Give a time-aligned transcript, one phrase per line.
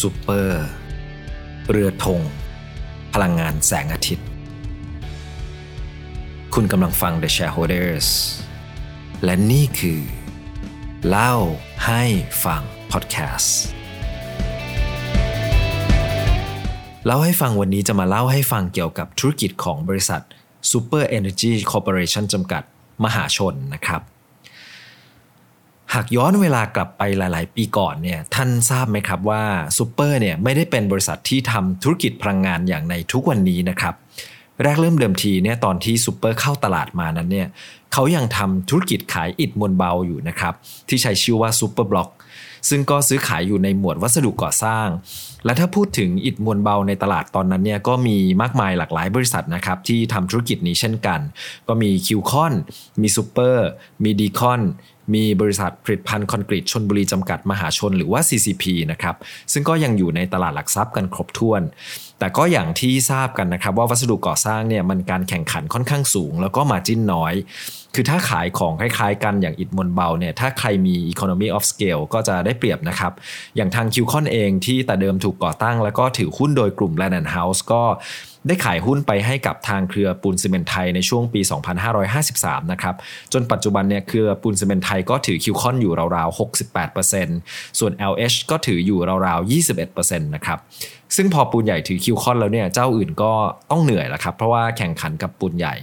[0.00, 0.64] ซูเปอร์
[1.70, 2.20] เรือธง
[3.14, 4.26] พลังงานแสงอาทิตย์
[6.54, 8.08] คุณกำลังฟัง The Shareholders
[9.24, 10.00] และนี่คือ
[11.08, 11.34] เล่า
[11.86, 12.02] ให้
[12.44, 12.62] ฟัง
[12.92, 13.58] พอดแคสต์
[17.06, 20.22] เล่าให้ฟังวันนี้จะมาเล่าให้ฟังเกี่ยวกับธุรกิจของบริษัท
[20.70, 22.62] Super Energy Corporation จำกัด
[23.04, 24.02] มหาชนนะครับ
[25.94, 29.42] หากย้อนเวลากลับไปหลาย ๆ ปีก่อนเนี่ยท่านทราบไหมครับว่า
[29.78, 33.94] ซูเปอร์เนี่ยไม่ได้เป็นบริษัทที่ทำธุรกิจพลังงานอย่างในทุกวันนี้นะครับ
[34.62, 37.48] แรกเริ่มเดิมทีเนี่ยตอนที่ซูเปอร์เข้าตลาดมานั้นเนี่ย
[37.92, 40.54] เขายังทำธุรกิจขายอิฐมวลเบาอยู่นะครับ
[40.88, 42.10] ที่ใช้ชื่อว่า Superblock
[42.68, 44.88] ซึ่งก็ซื้อขายอยู่ในหมวดวัสดุก่อสร้าง
[45.44, 51.20] และถ้าพูดถึงอิฐมวลเบาในตลาดตอนนั้นเนี่ยก็มีมากมายหลากหลายบริษัทนะครับที่ทำธุรกิจนี้เช่นกัน
[51.68, 52.54] ก็มี Q-CON
[53.00, 53.66] มีซูเปอร์
[54.04, 54.62] มี DCON
[55.14, 59.16] มีบริษัทผลิตภัณฑ์คอนกรีตชลบุรีจำกัดมหาชนหรือว่า CCP นะครับ
[59.52, 61.62] ซึ่งก็ยังอยู่ในตลาดหลักทรัพย์กันครบถ้วน
[62.18, 67.34] แต่ก็อย่างที่ทราบกันนะครับว่าวัสดุก่อสร้างเนี่ยมันการแข่งขันค่อนข้างสูง แล้วก็ margin น้อย
[67.94, 73.12] คือถ้าขายของคล้ายๆ กันอย่างอิฐมวลเบาเนี่ยถ้าใครมี economy of scale ก็จะได้เปรียบนะครับ
[73.56, 77.82] อย่างทาง Q-CON เองที่แต่เดิมถูกก่อตั้ง แล้วก็ถือหุ้นโดยกลุ่ม Land House ก็
[78.46, 81.40] ได้ขายหุ้นไปให้กับทางเครือปูนซิเมนต์ไทยในช่วงปี
[82.06, 82.94] 2553 นะครับ
[83.32, 86.38] จนปัจจุบันเนี่ยเครือปูนซิเมนต์ไทยก็ถือ Q-CON อยู่ราวๆ
[87.04, 89.50] 68%ส่วน LH ก็ถืออยู่ราวๆ
[89.86, 90.58] 21%นะครับ
[91.16, 93.32] ซึ่งพอปูนใหญ่ถือ Q-CON แล้วเนี่ยเจ้าอื่นก็
[93.70, 95.74] ต้องเหนื่อยแล้วครับเพราะว่าแข่งขันกับปูนใหญ่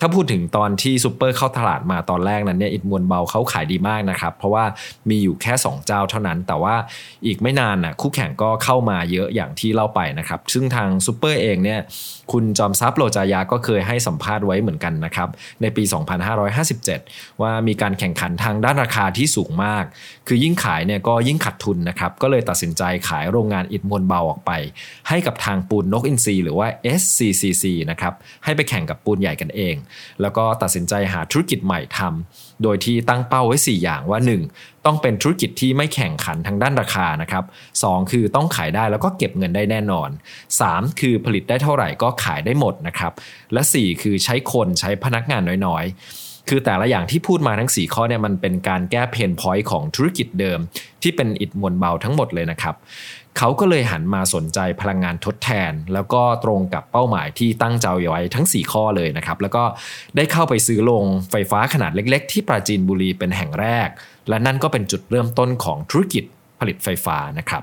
[0.00, 4.64] ถ้าพูดถึงตอนที่ซูเปอร์เข้าตลาดมาตอนแรกนั้นเนี่ยอิฐมวลเบาเขาขายดีมากนะครับ เพราะว่า
[5.08, 6.74] มีอยู่แค่ 2 เจ้าเท่านั้น แต่ว่า
[7.26, 11.80] อีกไม่นานนะคู่แข่งก็เข้ามาเยอะอย่างที่เล่าไปนะครับ ซึ่งทางซูเปอร์เองเนี่ย
[12.32, 15.28] คุณจอมทรัพย์โลจายาก็เคยให้สัมภาษณ์ไว้เหมือนกันนะครับ
[15.62, 15.84] ในปี
[16.62, 19.84] 2557 ว่ามีการแข่งขันทางด้านราคาที่สูงมาก
[20.28, 24.52] คือยิ่งขายเนี่ยก็ยิ่งขัดทุนนะครับก็เลยตัดสินใจขายโรงงานอิฐมวลเบาออกไป
[25.08, 26.68] ให้กับทางปูนนกอินทรีหรือว่า
[27.00, 28.14] SCCC นะครับ
[28.44, 29.76] ให้ไปแข่งกับปูนใหญ่กันเอง
[30.22, 34.20] แล้วก็ตัดสินใจหาธุรกิจใหม่ทำโดยที่ตั้งเป้าไว้ 4 อย่างว่า
[34.52, 34.86] 1.
[34.86, 37.44] ต้องเป็นธุรกิจที่ไม่แข่งขันทางด้านราคานะครับ
[37.78, 38.12] 2.
[38.12, 40.08] คือต้องขายได้แล้วก็เก็บเงินได้แน่นอน
[40.54, 41.00] 3.
[41.00, 43.12] คือผลิตได้เท่าไหร่ก็ขายได้หมดนะครับ
[43.52, 50.58] และ 4 คือใช้คนใช้พนักงานน้อยๆ คือแต่ละอย่างที่พูดมาทั้ง 4 ข้อเนี่ยมันเป็นการแก้เพนพอยต์ของธุรกิจเดิม
[51.02, 52.74] ที่เป็นอิฐมวลเบาทั้งหมดเลยนะครับ
[53.38, 59.64] เขาก็เลยหันมาสนใจพลังงานทดแทน แล้วก็ตรงกับเป้าหมายที่ตั้งใจไว้ทั้ง 4 ข้อเลยนะครับแล้วก็
[60.16, 63.88] ได้เข้าไปซื้อโรงไฟฟ้าขนาดเล็ก ๆ ที่ปราจีนบุรีเป็นแห่งแรก
[64.28, 66.24] และนั่นก็เป็นจุดเริ่มต้นของธุรกิจ
[66.60, 67.62] ผลิตไฟฟ้านะครับ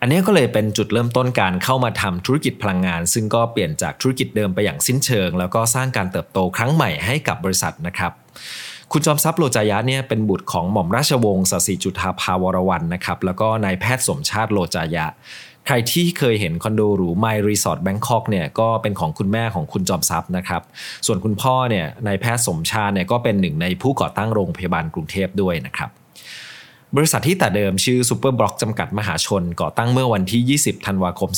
[0.00, 8.12] อันนี้ก็เลยเป็นจุดเริ่มต้นการเข้ามาทำธุรกิจพลังงาน ซึ่งก็เปลี่ยนจากธุรกิจเดิมไปอย่างสิ้นเชิง แล้วก็สร้างการเติบโตครั้งใหม่ให้กับบริษัทนะครับ
[8.92, 15.06] คุณจอมทรัพย์โลจายะเนี่ยเป็นบุตรของหม่อมราชวงศ์ศศิจุฑาภาวรวรรณนะครับแล้วก็นายแพทย์สมชาติโลจายะ
[15.66, 20.62] ใครที่เคยเห็นคอนโดหรู My Resort Bangkok เนี่ยก็เป็นของคุณแม่ของคุณจอมทรัพย์นะครับ
[21.06, 25.90] ส่วนคุณพ่อเนี่ยนายแพทย์สมชาติเนี่ยก็เป็นหนึ่งในผู้ก่อตั้งโรงพยาบาลกรุงเทพด้วยนะครับ
[26.96, 31.30] บริษัทที่แต่เดิมชื่อ Super Block จำกัดมหาชน ก่อตั้งเมื่อวันที่ 20 ธันวาคม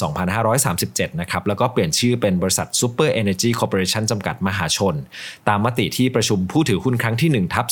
[0.57, 4.95] 2537 นะครับ แล้วก็เปลี่ยนชื่อเป็นบริษัท Super Energy Corporation จำกัดมหาชน
[5.49, 7.67] ตามมติที่ประชุมผู้ถือหุ้นครั้งที่ 1 ทับ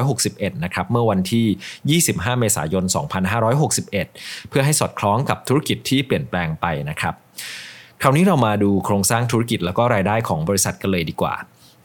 [0.00, 2.84] 2561 นะครับ เมื่อวันที่ 25 เมษายน
[3.46, 7.14] 2561 เพื่อให้สอดคล้องกับธุรกิจที่เปลี่ยนแปลงไปนะครับ
[8.02, 11.34] คราวนี้เรามาดูโครงสร้างธุรกิจแล้วก็รายได้ของบริษัทกันเลยดีกว่า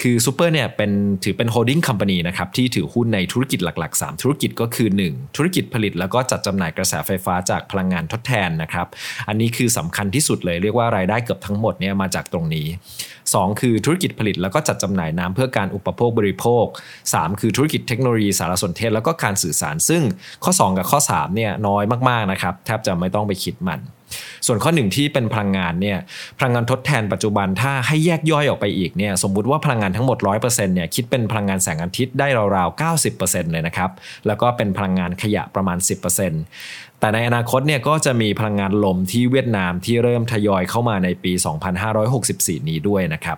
[0.02, 0.92] คือซูเปอร์เนี่ยเป็น
[1.24, 8.88] ถือเป็น holding company นะครับที่ถือหุ้นในธุรกิจหลัก ๆ 3 ธุรกิจก็คือ 1 ธุรกิจผลิตแล้วก็จัดจำหน่ายกระแสไฟฟ้าจากพลังงานทดแทนนะครับ
[9.28, 12.68] อันนี้คือสำคัญที่สุดเลยเรียกว่ารายได้เกือบทั้งหมดเนี่ยมาจากตรงนี้
[13.16, 16.66] 2 คือธุรกิจผลิตแล้วก็จัดจำหน่ายน้ำเพื่อการอุปโภคบริโภค
[17.04, 20.02] 3 คือธุรกิจเทคโนโลยีสารสนเทศแล้วก็การสื่อสาร ซึ่ง
[20.44, 23.80] ข้อ 2 กับข้อ3เนี่ยน้อยมากๆนะครับแทบจะไม่ต้องไปคิดมัน
[24.48, 25.98] ส่วนข้อหนึ่งที่เป็นพลังงานเนี่ย
[26.40, 32.82] พลังงานทดแทนปัจจุบันถ้าให้แยกย่อยออกไปอีกเนี่ยสมมุติว่าพลังงานทั้งหมด 100%เนี่ยคิดเป็นพลังงานแสงอาทิตย์ได้ราวๆ
[33.12, 33.92] 90%เลยนะครับ
[34.28, 35.78] แล้วก็เป็นพลังงานขยะประมาณ
[36.40, 41.32] 10%แต่ในอนาคตเนี่ยก็จะมีพลังงานลมที่เวียดนามที่เริ่มทยอยเข้ามาในปี
[42.02, 43.38] 2564 นี้ด้วยนะครับ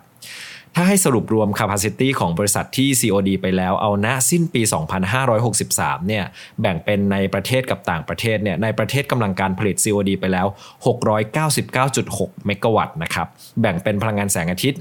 [0.80, 4.62] ถ้าให้สรุปรวม capacity ของบริษัทที่ COD ไปแล้วเอาณสิ้นปี
[5.36, 6.24] 2563 เนี่ย
[6.62, 10.48] แบ่งเป็นในประเทศกับต่างประเทศเนี่ยในประเทศกำลังการผลิต COD ไปแล้ว
[11.66, 13.28] 699.6 เมกะวัตต์นะครับ
[13.62, 14.80] แบ่งเป็นพลังงานแสงอาทิตย์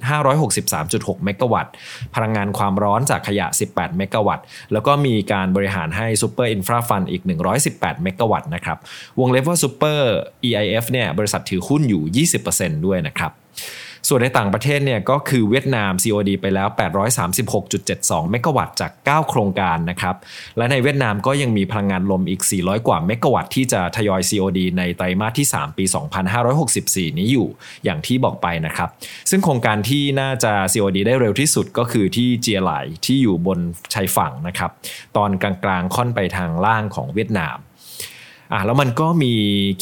[0.63, 1.73] 563.6 เมกะวัตต์
[2.15, 7.23] พลังงานความร้อนจากขยะ 18 เมกะวัตต์ แล้วก็มีการบริหารให้ Super Infra Fund อีก
[7.63, 8.79] 118 เมกะวัตต์นะครับ
[9.21, 10.01] วงเล็บว่า Super
[10.49, 13.33] EIF เนี่ยบริษัทถือหุ้นอยู่ 20%ด้วยนะครับ
[14.09, 16.69] ส่วนในต่างประเทศเนี่ยก็คือเวียดนาม COD ไปแล้ว
[17.51, 20.17] 836.72 เมกะวัตต์จาก 9 โครงการนะครับ
[20.57, 25.85] และในเวียดนามก็ยังมีพลังงานลมอีก 400 กว่าเมกะวัตต์ที่จะทยอย COD ในไตรมาสที่ 3 ปี
[26.53, 27.49] 2564 นี้อยู่
[27.85, 28.89] อย่างที่บอกไปนะครับ
[29.31, 32.73] ซึ่งโครงการที่น่าจะ COD ได้เร็วที่สุดก็คือที่เจียไหล
[33.07, 33.59] ที่อยู่บน
[33.95, 34.71] ชายฝั่งนะครับ
[35.17, 37.59] ตอนกลางๆค่อนไปทางล่างของเวียดนาม
[38.53, 39.33] อะแล้วมันก็มี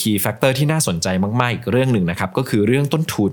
[0.01, 1.09] key factor ที่น่าสนใจ
[1.41, 3.33] มาก ๆ อีกเรื่องหนึ่งนะครับ ก็คือเรื่องต้นทุน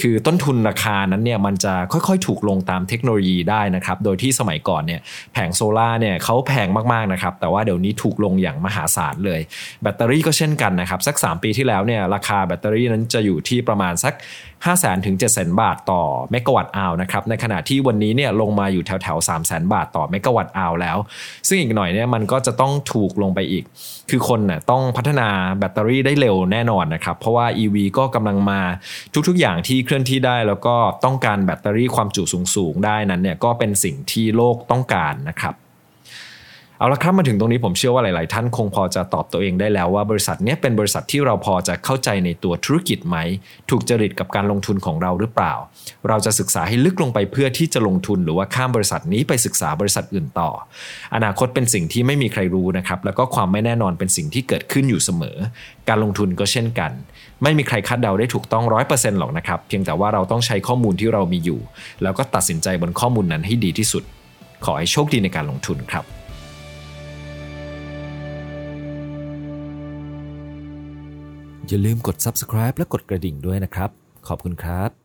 [0.00, 5.00] คือต้นทุนราคานั้นเนี่ยมันจะค่อยๆ ถูกลงตามเทคโนโลยีได้นะครับ โดยที่สมัยก่อนเนี่ย
[5.32, 9.40] แผงโซลาร์เนี่ยเขาแพงมากๆนะครับ แต่ว่าเดี๋ยวนี้ถูกลงอย่างมหาศาลเลย
[9.82, 14.14] แบตเตอรี่ก็เช่นกันนะครับ สัก 3 ปีที่แล้วเนี่ยราคาแบตเตอรี่นั้นจะอยู่ที่ประมาณสัก
[14.64, 19.72] 5 0 0 0 0ถึง7 0 0 0 0 บาทต่อเมกะวัตต์อาวนะครับในขณะที่วันนี้เนี่ยลงมาอยู่แถวแถว3 0 0 0 0 0
[19.74, 20.96] บาทต่อเมกะวัตต์อาวแล้ว
[21.48, 23.64] ซึ่งอีกหน่อยเนี่ยมันก็จะต้องถูกลงไปอีก
[24.10, 25.28] คือคนน่ะต้องพัฒนา
[25.58, 28.60] แบตเตอรี่ได้เร็วแน่นอนนะครับ เพราะว่า EV ก็กำลังมา
[29.28, 32.22] ทุกๆ อย่างที่เคลื่อนที่ได้ แล้วก็ต้องการแบตเตอรี่ความจุ
[32.56, 35.54] สูงๆได้นั้นเนี่ยก็เป็นสิ่งที่โลกต้องการนะครับ
[36.78, 43.16] เอาละครับมาถึงตรงนี้ผมเชื่อว่าหลาย ๆ ท่านคงพอจะตอบตัวเองได้แล้วว่าบริษัทนี้เป็นบริษัทที่เราพอจะเข้าใจในตัวธุรกิจไหม
[43.70, 45.54] ถูกจริตกับการลงทุนของเราหรือเปล่า
[46.08, 50.50] เราจะศึกษาให้ลึกลงไปเพื่อที่จะลงทุนหรือว่าข้ามบริษัทนี้ไปศึกษาบริษัทอื่นต่อ
[51.14, 55.36] อนาคตเป็นสิ่งที่ไม่มีใครรู้นะครับแล้วก็ความไม่แน่นอนเป็นสิ่งที่เกิดขึ้นอยู่เสมอ
[55.88, 56.90] การลงทุนก็เช่นกัน
[57.42, 61.60] ไม่มีใครคาดเดาได้ถูกต้องร้อยเปอร์เซ็นต์หรอกนะครับเพียงแต่ว่าเราต้องใช้ข้อมูลที่เรามีอยู่
[62.02, 64.02] แล้วก็ตัดสินใจบนข้อมูลนั้นให้ดีที่สุด
[64.64, 66.23] ขอให้โชคดีในการลงทุนครับ
[71.68, 73.90] อย่าลืมกด subscribe และกดกระดิ่งด้วยนะครับ
[74.28, 75.03] ขอบคุณครับ